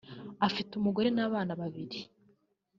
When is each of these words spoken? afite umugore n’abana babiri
afite 0.47 0.71
umugore 0.75 1.09
n’abana 1.13 1.53
babiri 1.61 1.99